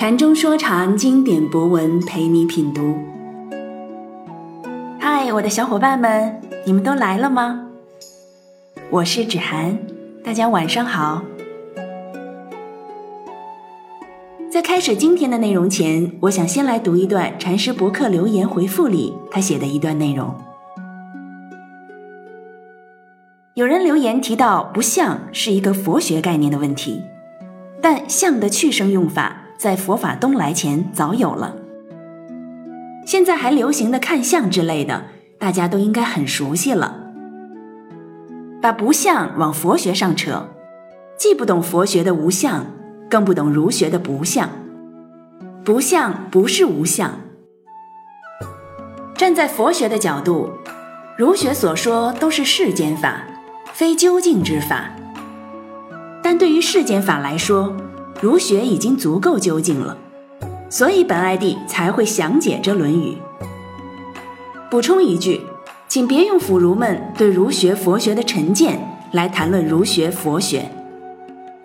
[0.00, 2.96] 禅中说禅，经典博文陪你品读。
[4.98, 7.66] 嗨，我的小伙伴们，你们都来了吗？
[8.88, 9.78] 我是芷涵，
[10.24, 11.22] 大家晚上好。
[14.50, 20.34] 在开始今天的内容前，我想先来读一段禅师博客留言回复里他写的一段内容。
[23.52, 27.02] 有人留言提到“不相”是一个佛学概念的问题，
[27.82, 31.54] 但“相”的去声用法在佛法东来前早有了。
[33.04, 35.04] 现在还流行的“看相”之类的，
[35.38, 37.12] 大家都应该很熟悉了。
[38.62, 40.48] 把“不相”往佛学上扯，
[41.18, 42.64] 既不懂佛学的无相，
[43.10, 44.48] 更不懂儒学的不相。
[45.62, 47.20] 不相不是无相。
[49.14, 50.48] 站在佛学的角度，
[51.18, 53.24] 儒学所说都是世间法。
[53.74, 54.90] 非究竟之法，
[56.22, 57.76] 但对于世间法来说，
[58.20, 59.96] 儒学已经足够究竟了，
[60.68, 63.16] 所以本爱弟才会详解这《论语》。
[64.70, 65.40] 补充一句，
[65.88, 68.78] 请别用腐儒们对儒学、佛学的成见
[69.12, 70.70] 来谈论儒学、佛学。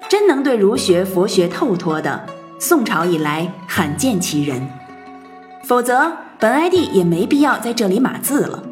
[0.08, 2.26] 真能对儒学、佛学透脱的，
[2.58, 4.66] 宋朝以来罕见其人，
[5.66, 6.10] 否则
[6.40, 8.64] 本爱弟也没必要在这里码字了。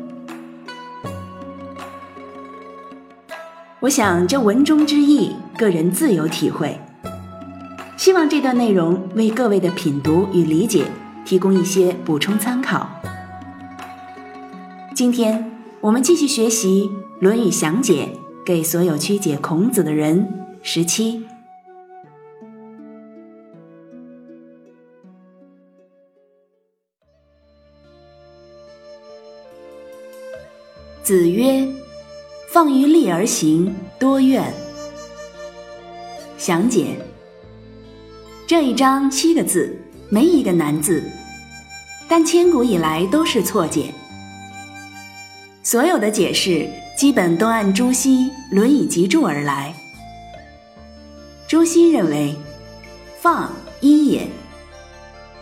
[3.81, 6.79] 我想这文中之意，个人自有体会。
[8.03, 10.87] 希望这段内容为各位的品读与理解
[11.23, 12.89] 提供一些补充参考。
[14.93, 16.89] 今天我们继续学习
[17.21, 18.09] 《论语详解》，
[18.45, 20.27] 给所有曲解孔子的人。
[20.61, 21.25] 十七，
[31.01, 31.65] 子曰。
[32.49, 34.53] 放于利而行，多怨。
[36.37, 36.97] 详解
[38.55, 39.75] 这一章七个字，
[40.09, 41.03] 没一个难字，
[42.07, 43.91] 但千古以来都是错解。
[45.63, 49.73] 所有的解释基本都按朱熹《论语集注》而来。
[51.47, 52.35] 朱熹认为，
[53.19, 54.27] 放一也，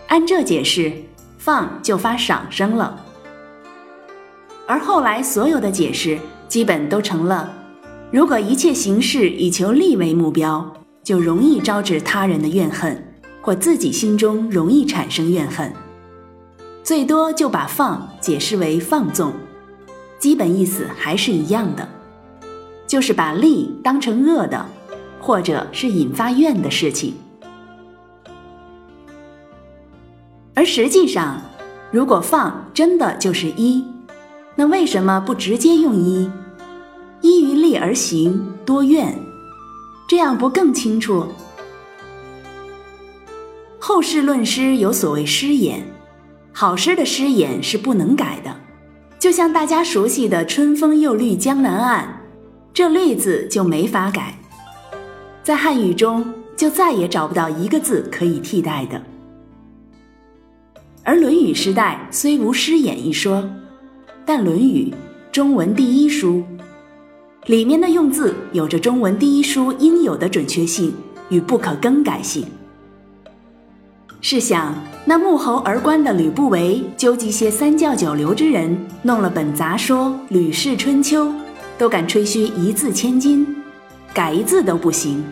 [0.07, 0.93] 按这解释，
[1.38, 2.97] 放就发赏声了。
[4.66, 6.17] 而后来所有的解释。
[6.47, 7.53] 基本都成了。
[8.09, 13.03] 如果一切行事以求利为目标，就容易招致他人的怨恨，
[13.41, 15.73] 或自己心中容易产生怨恨。
[16.84, 19.34] 最多就把放解释为放纵，
[20.19, 21.88] 基本意思还是一样的，
[22.88, 24.66] 就是把利当成恶的，
[25.19, 27.13] 或者是引发怨的事情。
[30.53, 31.41] 而实际上，
[31.91, 33.84] 如果放真的就是一，
[34.56, 36.29] 那为什么不直接用一？
[37.22, 39.17] 依于利而行，多怨，
[40.11, 41.25] 这样不更清楚？
[43.79, 45.88] 后世论诗有所谓诗眼，
[46.51, 48.53] 好诗的诗眼是不能改的，
[49.17, 52.23] 就像大家熟悉的“春风又绿江南岸”，
[52.75, 54.38] 这“绿”字就没法改，
[55.44, 59.01] 在汉语中就再也找不到一个字可以替代的。
[61.03, 63.49] 而《论语》时代虽无诗眼一说，
[64.25, 64.91] 但《论语》
[65.31, 66.43] 中文第一书。
[67.47, 70.94] 里面的用字有着中文第一书应有的准确性
[71.29, 72.46] 与不可更改性。
[74.22, 74.75] 试想，
[75.06, 81.29] 那沐猴而观的吕不韦纠集些三教九流之人，弄了本杂说《吕氏春秋》，
[81.79, 83.56] 都敢吹嘘一字千金，
[84.13, 85.23] 改一字都不行，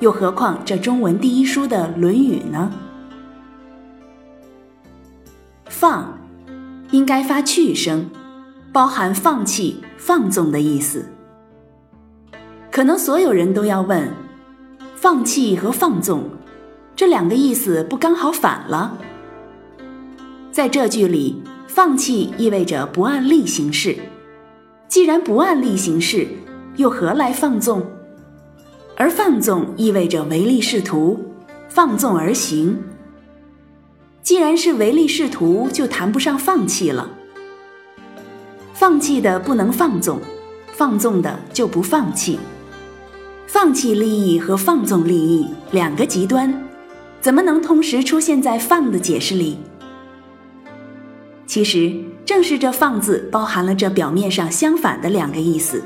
[0.00, 2.70] 又何况这中文第一书的《论语》呢？
[5.70, 6.18] 放，
[6.90, 8.10] 应该发去声，
[8.70, 11.06] 包含放弃、放纵的意思。
[12.78, 14.08] 可能所有人都要问：
[14.94, 16.22] 放弃和放纵
[16.94, 18.96] 这两个意思不刚好反了？
[20.52, 23.96] 在这句里，放弃意味着不按例行事。
[24.86, 26.28] 既然不按例行事，
[26.76, 27.84] 又何来放纵？
[28.96, 31.18] 而放纵意味着唯利是图，
[31.68, 32.80] 放纵而行。
[34.22, 37.10] 既然是唯利是图，就谈不上放弃了。
[38.72, 40.20] 放弃的不能放纵，
[40.68, 42.38] 放纵的就不放弃。
[43.48, 46.52] 放弃利益和放纵利益两个极端，
[47.18, 49.56] 怎么能同时出现在“放”的解释里？
[51.46, 51.90] 其实
[52.26, 55.82] 正是这“放”字包含了这表面上相反的两个意思，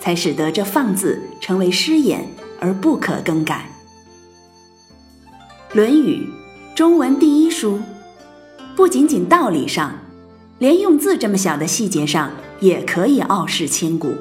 [0.00, 2.24] 才使得这“放”字成为诗眼
[2.60, 3.68] 而不可更改。
[5.76, 6.28] 《论语》
[6.76, 7.80] 中文第一书，
[8.76, 9.92] 不仅仅道理上，
[10.60, 12.30] 连用字这么小的细节上
[12.60, 14.14] 也可以傲视千古。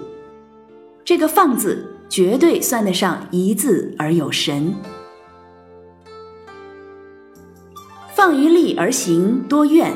[1.06, 1.92] 这个“放”字。
[2.10, 4.74] 绝对算得上一字而有神。
[8.14, 9.92] 放于利而行多怨，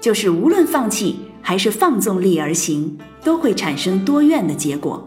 [0.00, 5.04] 就是无论放弃还是放纵利而行，都会产生多怨的结果。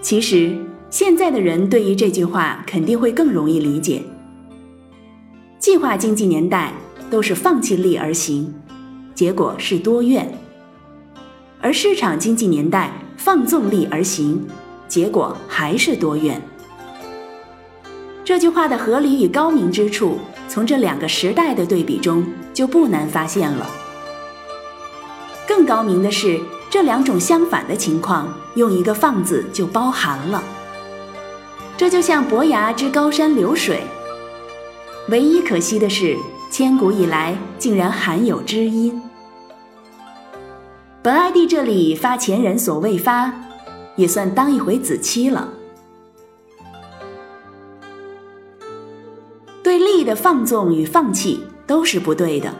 [0.00, 0.56] 其实，
[0.88, 4.02] 现在的人对于这句话肯定会更容易理解。
[5.58, 6.72] 计划经济年代
[7.10, 8.54] 都是放弃利而行，
[9.14, 10.24] 结果是多怨；
[11.60, 14.48] 而市场经济年代放纵力而行，
[14.88, 16.40] 结果还是多怨。
[18.24, 20.18] 这句话的合理与高明之处，
[20.48, 22.24] 从这两个时代的对比中
[22.54, 23.68] 就不难发现了。
[25.46, 26.40] 更高明的是，
[26.70, 30.42] 这两种相反的情况，用一个“放”字就包含了。
[31.76, 33.82] 这就像伯牙之高山流水。
[35.10, 36.16] 唯一可惜的是，
[36.50, 38.98] 千古以来竟然罕有知音。
[41.02, 43.32] 本 ID 这里发前人所未发，
[43.96, 45.48] 也算当一回子期了。
[49.62, 52.54] 对利的放纵与放弃都是不对的，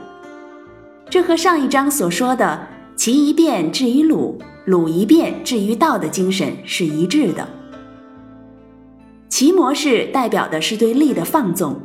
[1.10, 2.66] 这和上一章所说的
[2.96, 7.46] “其一变至于鲁，鲁一变至于道”的精神是一致的。
[9.28, 11.78] 齐模式代表的是对利的放纵。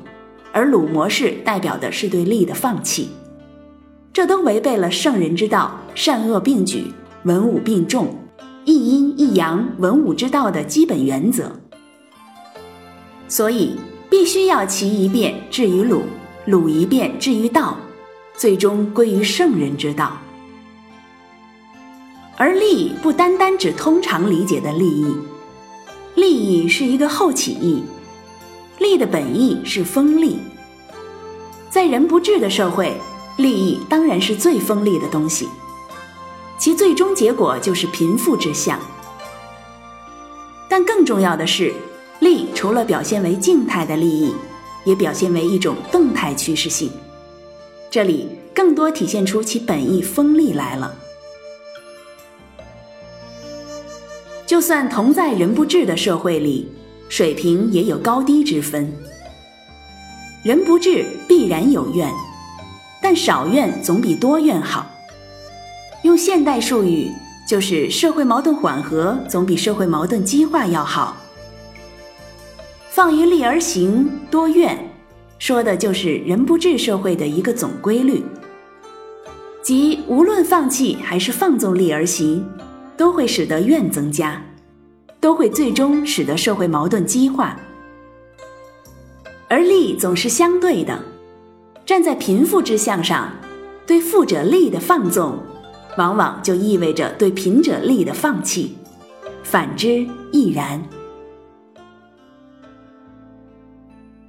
[0.53, 3.09] 而鲁模式代表的是对利的放弃，
[4.15, 6.85] 这都违背了圣人之道善恶并举、
[7.23, 8.15] 文武并重、
[8.63, 11.51] 一阴一阳文武之道的基本原则。
[13.27, 13.75] 所以
[14.09, 16.03] 必须要齐一变至于鲁，
[16.45, 17.75] 鲁一变至于道，
[18.37, 20.13] 最终归于圣人之道。
[22.37, 25.13] 而利不单单指通常理解的利益，
[26.15, 27.83] 利益是一个后起义。
[28.79, 30.37] 利的本意是锋利，
[31.69, 32.95] 在人不治的社会，
[33.37, 35.47] 利益当然是最锋利的东西，
[36.57, 38.79] 其最终结果就是贫富之相。
[40.69, 41.73] 但更重要的是，
[42.19, 44.33] 利除了表现为静态的利益，
[44.85, 46.91] 也表现为一种动态趋势性，
[47.89, 50.95] 这里更多体现出其本意锋利来了。
[54.45, 56.71] 就算同在人不治的社会里。
[57.07, 58.91] 水平也有高低之分，
[60.43, 62.11] 人不治必然有怨，
[63.05, 64.89] 但少怨总比多怨好。
[66.01, 67.11] 用现代术语，
[67.47, 71.15] 就是社会矛盾缓和总比社会矛盾激化要好。
[72.89, 74.75] 放于利而行多怨，
[75.37, 78.23] 说的就是人不治社会的一个总规律，
[79.61, 82.43] 即无论放弃还是放纵利而行，
[82.97, 84.41] 都会使得怨增加。
[85.19, 87.55] 都会最终使得社会矛盾激化，
[89.47, 90.99] 而利总是相对的，
[91.85, 93.31] 站在贫富之相上，
[93.85, 95.37] 对富者利的放纵，
[95.97, 98.75] 往往就意味着对贫者利的放弃，
[99.43, 100.81] 反之亦然。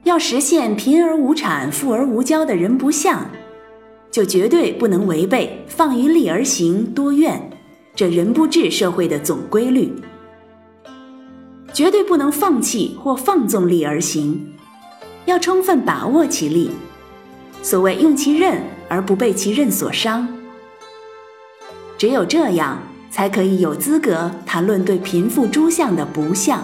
[0.05, 3.27] 要实现贫而无产、富而无骄的人不相，
[4.11, 7.51] 就绝对不能违背放于利而行多怨
[7.95, 9.91] 这人不治社会的总规律。
[11.73, 14.55] 绝对不能放弃或放纵利而行，
[15.25, 16.71] 要充分把握其利。
[17.67, 20.29] 所谓用其刃而不被其刃所伤，
[21.99, 22.81] 只有这样，
[23.11, 26.63] 才可以有资格谈论对贫富诸相的不相。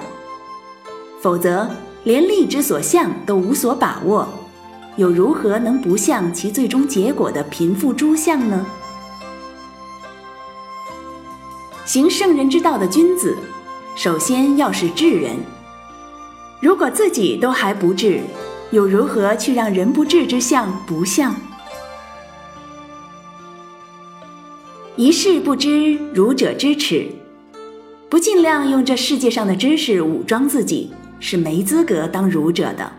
[1.20, 1.69] 否则，
[2.04, 4.28] 连利之所向都无所把握，
[4.94, 8.64] 又如何能不向其最终结果的贫富诸相呢？
[11.85, 13.37] 行圣人之道的君子。
[13.97, 15.35] 首先要是智人，
[16.61, 18.21] 如果自己都还不智，
[18.73, 21.37] 又如何去让人不智之相不相？
[24.97, 27.07] 一事不知，儒者之耻。
[28.09, 32.91] 不尽量用这世界上的知识武装自己，是没资格当儒者的。